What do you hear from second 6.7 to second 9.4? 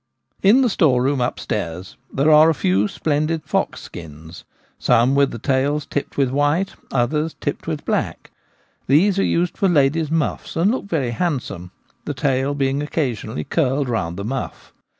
others tipped with black. These are